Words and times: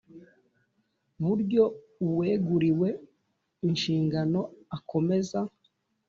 Buryo 1.23 1.63
uweguriwe 2.05 2.89
inshingano 3.67 4.39
akomeza 4.77 5.39